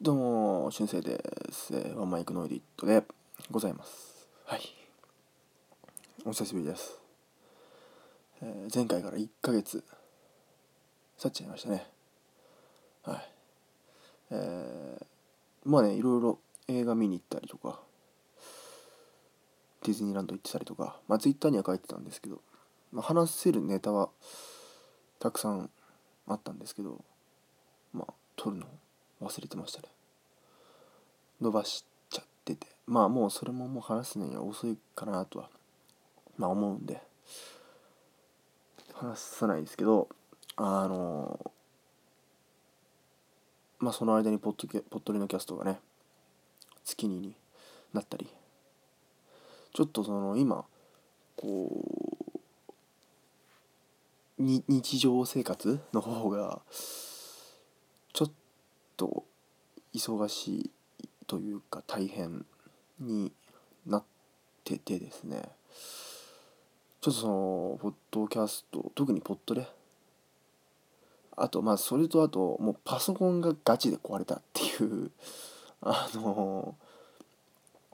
[0.00, 1.74] どうも、しゅんせいです。
[1.74, 3.02] えーワンマイクノイディットで
[3.50, 4.28] ございます。
[4.44, 4.60] はい。
[6.24, 7.00] お久しぶりです。
[8.40, 9.82] えー前回から1ヶ月
[11.20, 11.84] 経っちゃいましたね。
[13.02, 13.32] はい。
[14.30, 17.80] えーまあね、いろいろ映画見に行ったりとか、
[19.82, 22.40] ディズニーランド行ってたりとか、まあツイッターには書いてたんですけど、
[22.92, 24.10] まあ、話せるネタは
[25.18, 25.68] たくさん
[26.28, 27.04] あったんですけど、
[27.92, 28.66] まあ、撮るの
[29.20, 29.88] 忘れてましたね。
[31.40, 32.66] 伸ばしちゃってて。
[32.86, 35.50] まあもうそれももう話すのには遅いかなとは、
[36.36, 37.02] まあ思うんで、
[38.94, 40.08] 話さないですけど、
[40.56, 41.52] あの
[43.78, 45.78] まあその間にポッドキャポッドリのキャストがね、
[46.84, 47.36] 月にに
[47.92, 48.26] なったり、
[49.74, 50.64] ちょっとその今、
[51.36, 51.84] こ
[54.38, 56.62] う、日常生活の方が、
[58.12, 58.30] ちょっ
[58.98, 59.24] と
[59.94, 60.70] 忙しい
[61.26, 62.44] というか大変
[63.00, 63.32] に
[63.86, 64.04] なっ
[64.64, 65.48] ててですね。
[67.00, 69.66] ちょっとそのポッドキャスト特にポッドで。
[71.36, 75.10] あとまあそれとあともうパソコンがガチで壊れたっていう。
[75.80, 76.74] あの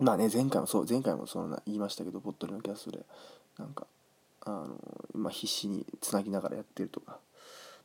[0.00, 3.04] まあね前回もそう前回もそんな言いましたけどポッドのキャストで。
[3.58, 3.86] なんか
[4.42, 4.76] あの
[5.14, 7.18] 今必死につなぎながらやってるとか。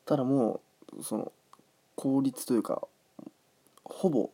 [0.05, 0.61] ただも
[0.97, 1.31] うその
[1.95, 2.87] 効率というか
[3.91, 4.31] ほぼ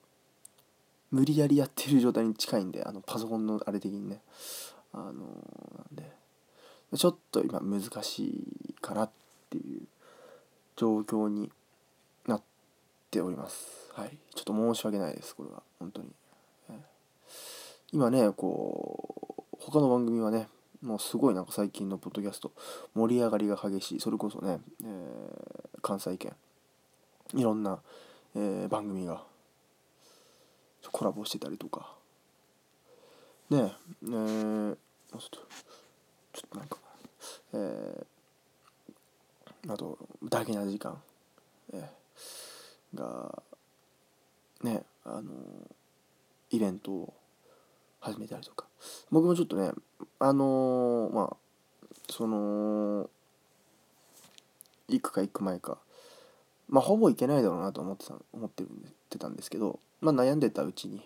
[1.11, 4.21] 無理やりやってる状態に近いんであのパソコンのあれ的にね。
[4.93, 6.11] あのなんで
[6.95, 9.09] ちょっと今難しいかなっ
[9.49, 9.81] ていう
[10.75, 11.51] 状況に
[12.25, 12.41] なっ
[13.11, 13.91] ております。
[13.93, 14.17] はい。
[14.33, 15.61] ちょっと申し訳ないですこれは。
[15.79, 16.09] 本当に、
[17.91, 20.47] 今ねこう他の番組はね
[20.81, 22.51] もうすごいなんか最近のポッドキャスト
[22.93, 23.99] 盛り上がりが激しい。
[23.99, 26.33] それこそね、えー関西圏。
[27.33, 27.79] いろんな、
[28.35, 29.23] えー番組が
[30.91, 31.95] コラボしてたりとか。
[33.49, 35.39] ねええー、ちょっと
[36.33, 36.77] ちょっとなんか
[37.53, 41.01] えー、あと大事な時間、
[41.73, 41.87] えー
[42.95, 43.43] が
[44.63, 45.31] ねあの
[46.49, 47.13] イベントを
[47.99, 48.65] 始めたりとか。
[49.11, 49.71] 僕もちょっとね
[50.19, 51.37] あのーまあ
[52.09, 53.09] その
[54.87, 55.77] 行くか行く前か
[56.69, 60.97] まあほぼ行けないだろうなと思ってた思ってるんでてたんですけど、まあ、悩んでたうちに、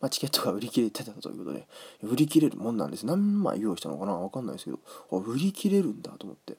[0.00, 1.66] まあ、チケットが売り切れてたということで
[2.02, 3.06] 売り切れるもんなんです。
[3.06, 4.78] 何枚用意したのかな分かんないですけど
[5.12, 6.56] あ売り切れるんだと思って。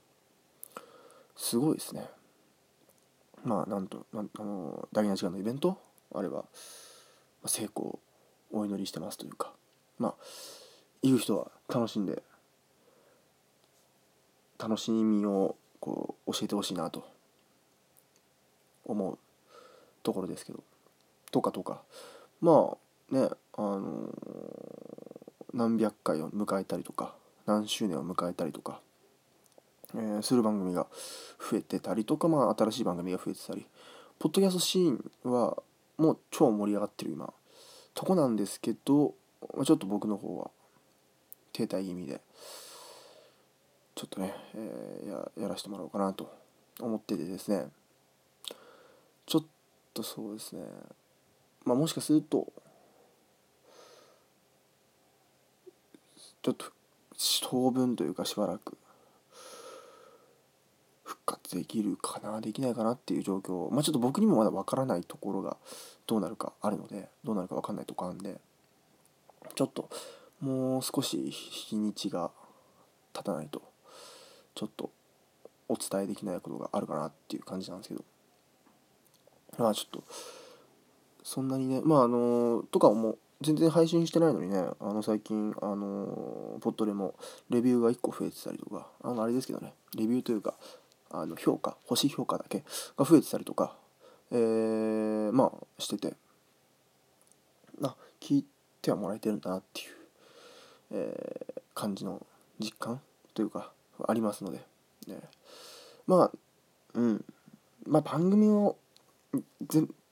[1.36, 2.08] すごいですね。
[3.44, 5.78] まあなんとなんあの大事な時間のイベント？
[6.14, 6.44] あれば、ま
[7.44, 8.00] あ成功
[8.52, 9.52] お祈りしてますというか。
[10.00, 10.16] まあ
[11.04, 12.24] 言う人は楽しんで
[14.58, 17.06] 楽しみをこう教えてほしいなと
[18.86, 19.18] 思う
[20.04, 20.64] ところですけど。
[21.32, 21.82] とかとか。
[22.42, 22.76] ま
[23.12, 24.10] あねあの
[25.54, 28.82] 何百回を迎えたりとか何周年を迎えたりとか、
[29.94, 30.88] えーする番組が
[31.40, 33.66] 増えてたりとかまあ新しい番組が増えてたり。
[34.18, 35.62] ポッドキャストシーンは
[35.98, 37.34] もう超盛り上がってる今。
[37.94, 39.14] とこなんですけど
[39.64, 40.52] ちょっと僕の方は
[41.54, 42.20] 停滞気味で
[43.96, 46.30] ちょっとね、えーややらせてもらおうかなと
[46.82, 47.68] 思っててですね。
[49.96, 50.62] とそうですね。
[51.64, 52.52] まあもしかすると
[56.44, 56.66] ちょっと
[57.42, 58.78] 当分というかしばらく
[61.04, 65.58] 復活できるかなできないかなっていう状況まあちょっと僕にもまだわからないところが
[66.06, 68.40] どうなるかあるのでどうなるかわかんないとこあるんで
[69.56, 69.90] ちょっと
[70.42, 72.30] もう少し日にちが
[73.14, 73.64] 経たないと
[74.54, 74.92] ちょっと
[75.68, 78.04] お伝えできないことがあるかなっていう感じなんですけど。
[79.58, 80.04] まあちょっと
[81.24, 87.16] そんなにねまああのとかも全然配信してないのにねあの最近あのポットでも
[87.50, 90.56] レビューが1個増えてたりとかあのあれですけどねレビューというか
[91.12, 92.64] あの評価星評価だけ
[92.98, 93.76] が増えてたりとか
[94.32, 96.16] えー、まあしてて
[97.84, 98.46] あ聞い
[98.82, 99.88] てはもらえてるんだなっていう、
[100.92, 102.26] えー感じの
[102.58, 103.02] 実感
[103.36, 103.72] というか
[104.08, 104.58] ありますので、
[105.08, 105.20] ね、
[106.08, 106.38] まあ
[106.96, 107.26] うん。
[107.86, 108.78] まあ番組を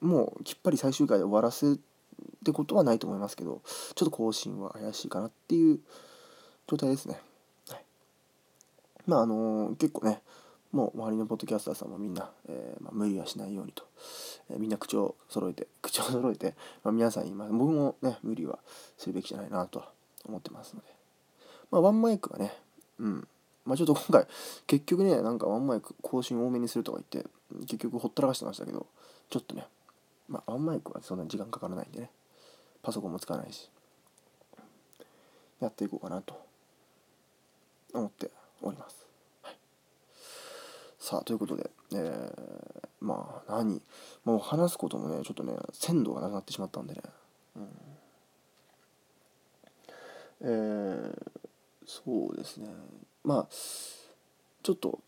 [0.02, 1.76] もうきっぱり最終回で終わらせっ
[2.44, 3.62] てことはないと思いますけど
[3.96, 5.80] ちょっと更新は怪しいかなっていう
[6.68, 7.20] 状態ですね、
[7.70, 7.84] はい、
[9.08, 10.22] まああのー結構ね
[10.72, 13.84] もう周りのポッドキャスターさんもみんな、えーまあ、無理はしないようにと、
[14.50, 18.60] えーみんな口を揃えて 口を揃えて、まあ、皆さん今僕もね無理は
[18.98, 19.92] するべきじゃないなとは
[20.26, 20.88] 思ってますので。
[21.72, 22.54] まあワンマイクはね
[23.00, 23.28] うん。
[23.66, 24.28] まあちょっと今回
[24.68, 27.30] 結局ねなんかワンマイク更新多めにするとか言って
[27.66, 28.88] 結局ほったらかしてましたけど
[29.34, 29.66] ちょっとね
[30.30, 32.12] まあワンマイクはそんなに時間かからないんでね
[32.84, 33.68] パソコンも使わないし
[35.60, 36.40] やっていこうかなと
[37.96, 38.30] 思って
[38.62, 39.08] おります、
[39.42, 39.56] はい、
[41.00, 43.82] さあということで、えー、まあ何？
[44.24, 47.02] もう話すこともねちょっとね鮮度がなくなってしまったんでね、
[47.56, 47.68] うん、
[50.42, 51.32] えー、
[51.88, 52.68] そうですね。
[53.24, 55.00] まあちょっと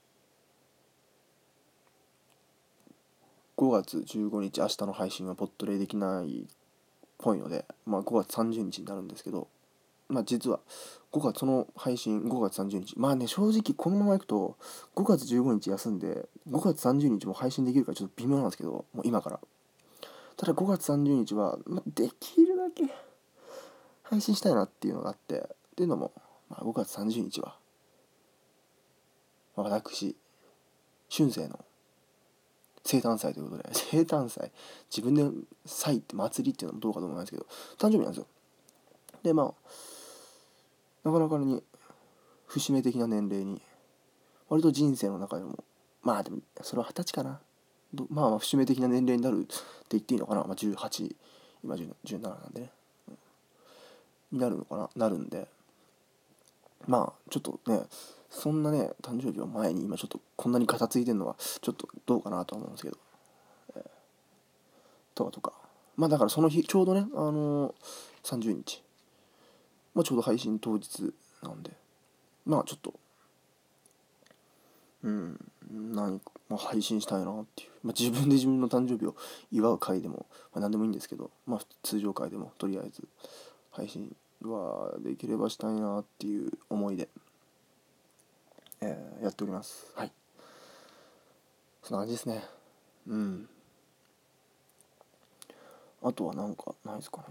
[3.57, 6.45] 5月15日明日の配信はポットレできないっ
[7.17, 9.47] ぽいので、まあ、5月30日になるんですけど、
[10.09, 10.59] まあ、実は
[11.13, 12.99] 5月その配信5月30日。
[12.99, 14.57] まあね正直このままいくと
[14.95, 19.39] 5月15日休んで5月30日も配信できるかちょっと微妙なんですけどもう今から。
[20.37, 22.83] ただ5月30日は、まあ、できるだけ
[24.03, 25.41] 配信したいなっていうのがあってっ
[25.77, 26.11] ていうのも、
[26.49, 27.57] まあ、5月30日は、
[29.55, 30.17] まあ、私
[31.09, 31.63] 春生の
[32.85, 34.51] 生誕祭ということで、 生誕祭、
[34.89, 35.23] 自分で
[35.65, 37.45] 祭って祭りっていうのもどうかと思いますけど、
[37.77, 38.27] 誕生日なんですよ。
[39.23, 39.53] で、まあ、
[41.03, 41.63] なかなかに
[42.45, 43.61] 節目的な年齢に、
[44.47, 45.63] 割と人生の中でも、
[46.03, 47.41] まあでも、それは二十歳かな。
[48.09, 49.55] まあ、まあ節目的な年齢になるって
[49.89, 50.43] 言っていいのかな。
[50.43, 51.15] まあ、18、
[51.63, 52.71] 今17なんでね。
[54.31, 54.89] になるのかな。
[54.95, 55.47] なるんで、
[56.87, 57.83] まあ、ちょっとね、
[58.35, 62.97] そんなね誕生日を前に今ちょっとこんなにガタついてるのはちょっとどうかなと思うんですけど、
[63.77, 63.83] えー、
[65.15, 65.53] とかとか。
[65.95, 67.73] まあだからその日ちょうどねあのー、
[68.23, 68.83] 30日、
[69.93, 71.71] まあ、ちょうど配信当日なんで。
[72.45, 72.93] まあちょっと。
[75.03, 75.39] うん
[75.71, 79.15] 何か、まあ、配信したいなっていう、まあ、自分で自分の誕生日を
[79.51, 83.07] 祝う回でも、まあ、何でもいいんですけど、まあ、通常回でもとりあえず
[83.71, 87.07] 配信はできればしたいなっていう思いで。
[88.81, 89.91] えー、やっております。
[89.95, 90.11] はい。
[91.83, 92.43] そんな感じですね。
[93.07, 93.49] うん。
[96.05, 97.23] あとはなんかないですかね、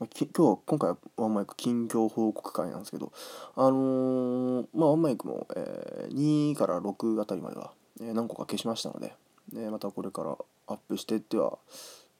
[0.00, 3.12] まあ、き今日今回はワンマイク近況報告会なんですけど
[3.54, 9.12] あのー、まあワンマイクも、えー、2から6あたりまでは、えー、何個か消しましたので、
[9.54, 10.38] えまたこれから
[10.68, 11.58] アップしてっては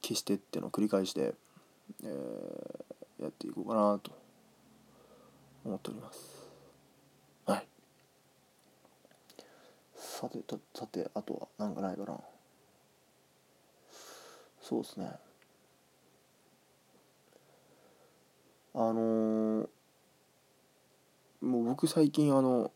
[0.02, 1.34] 消してっていうのを繰り返して、
[2.04, 2.06] え
[3.22, 4.10] やっていこうかなと
[5.64, 6.41] 思っております
[10.22, 10.38] さて
[10.72, 12.16] さてあとはなんかないかな。
[14.60, 15.10] そうですね。
[18.74, 19.68] あのー、
[21.40, 22.70] もう僕最近あの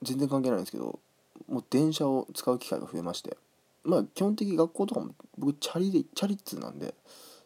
[0.00, 0.98] 全然関係ないんですけど
[1.46, 3.36] もう電車を使う機会が増えまして。
[3.84, 6.94] まあ基本的に学校とかも僕チャリでチャリッツなんで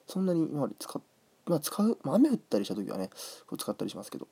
[0.07, 1.01] そんなに今まで使
[1.47, 3.11] まあ使う、まあ、雨降ったりした時はね
[3.47, 4.29] こう使ったりしますけど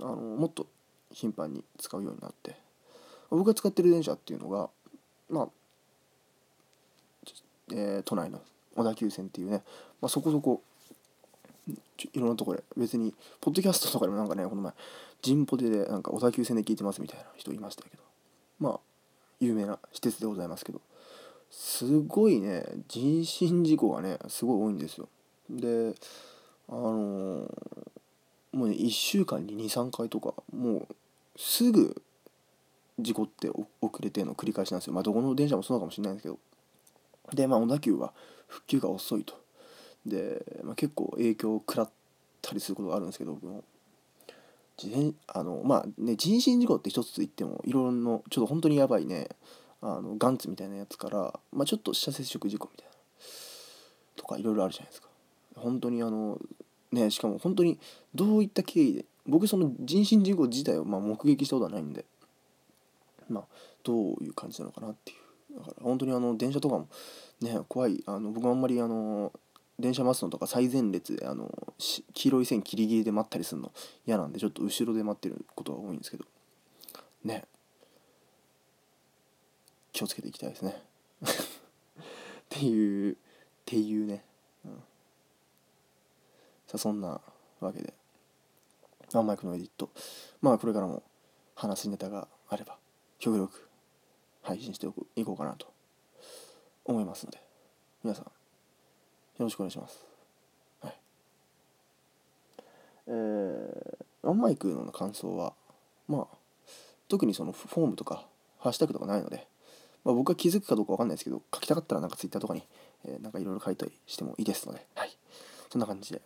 [0.00, 0.68] あのもっと
[1.10, 2.56] 頻繁に使うようになって。
[3.36, 4.70] 僕が使ってる電車っていうのが
[5.28, 5.48] まあ、
[7.72, 8.40] えー、都内の
[8.76, 9.62] 小田急線っていうね、
[10.00, 10.62] まあ、そこそこ
[12.12, 14.72] いろんなとこで別にポッドキャストとかでもなんかねこの前
[15.22, 18.02] ジンポテでなんか小田急線で聞いてますみたいな人いましたけど
[18.58, 18.80] まあ
[19.40, 20.80] 有名な施設でございますけど
[21.50, 25.08] すごいね人身事故がねすごい多いんですよ。
[25.48, 25.94] で
[26.68, 27.46] あのー、
[28.52, 30.86] もうね1週間に23回とかもう
[31.36, 32.02] すぐ
[32.98, 33.50] 事故って
[33.80, 34.92] 遅れての繰り返しなんですよ。
[34.92, 36.38] まあ、どこの電車もそうかもしれないんですけど。
[37.32, 38.12] で、まあ、小田急は
[38.46, 39.34] 復旧が遅いと。
[40.06, 41.90] で、まあ、結構影響を食らっ
[42.42, 43.64] たりすることがあるんですけど、僕も。
[45.28, 49.28] あのまあね、人身事故って一つ言ってもいろいろなちょっと本当にやばいね
[49.80, 52.92] あのガンツみたいなやつから、まあ、ちょっと下接触事故みたいな
[54.16, 55.08] とかいろいろあるじゃないですか
[55.54, 56.40] 本当にあの
[56.90, 57.78] ねしかも本当に
[58.14, 62.04] どういった経緯で僕その人身事故自体をまあ目撃したことはないんで
[63.28, 63.44] まあ、
[63.82, 65.58] どういう感じなのかなっていう。
[65.58, 66.88] だから本当にあの電車とかも
[67.40, 68.02] ね怖い。
[68.06, 69.32] あの僕あんまりあの
[69.78, 73.72] 電車待つのとか最前列であの黄色い線ギリギリで待ったりするの
[74.06, 76.24] 嫌なんでちょっと後ろで待ってることが多いんですけど。
[77.24, 77.44] ね。
[79.92, 80.82] 気をつけていきたいですね。
[81.22, 81.26] っ
[82.48, 83.16] ていうっ
[83.64, 84.24] ていうね、
[84.64, 84.74] うん、
[86.66, 87.20] さあそんな
[87.60, 87.94] わけで。
[89.12, 89.90] ワンマイクのエディット。
[90.40, 91.02] まあこれからも
[91.54, 92.78] 話すネタがあれば。
[93.18, 93.68] 極力
[94.42, 95.66] 配信していこうかなと
[96.84, 97.40] 思いますので
[98.02, 98.30] 皆さんよ
[99.38, 100.04] ろしくお願いします。
[100.80, 100.94] はい。
[103.08, 105.54] えー、ワンマイクの感想は
[106.06, 106.36] まあ
[107.08, 108.26] 特にそのフォームとか
[108.58, 109.46] ハッシュタグとかないので、
[110.04, 112.62] まあ、僕が気づくかどうかわかんないですけど書きたかったらなんかツイッターとかに、
[113.06, 115.16] えー、なんかいろいろ書いたりしてもいいですので、はい。
[115.70, 116.22] そんな感じで、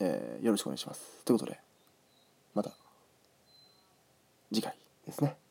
[0.00, 1.24] えー、よろしくお願いします。
[1.24, 1.58] ということで
[2.54, 2.72] また
[4.52, 5.45] 次回ですね。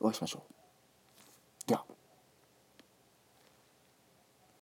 [0.00, 0.59] お会いしましょう。